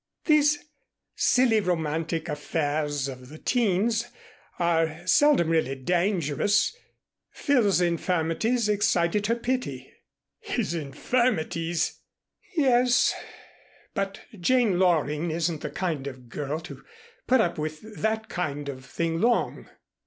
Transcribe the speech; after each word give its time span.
These 0.25 0.65
silly 1.15 1.59
romantic 1.59 2.27
affairs 2.27 3.07
of 3.07 3.29
the 3.29 3.37
teens 3.37 4.05
are 4.57 5.05
seldom 5.05 5.49
really 5.49 5.75
dangerous. 5.75 6.75
Phil's 7.29 7.79
infirmities 7.81 8.67
excited 8.67 9.27
her 9.27 9.35
pity." 9.35 9.93
"His 10.39 10.73
infirmities!" 10.73 11.99
"Yes, 12.57 13.13
but 13.93 14.21
Jane 14.39 14.79
Loring 14.79 15.29
isn't 15.29 15.61
the 15.61 15.69
kind 15.69 16.07
of 16.07 16.15
a 16.17 16.21
girl 16.21 16.59
to 16.61 16.83
put 17.27 17.39
up 17.39 17.59
with 17.59 18.01
that 18.01 18.27
kind 18.27 18.69
of 18.69 18.83
thing 18.83 19.21
long." 19.21 19.69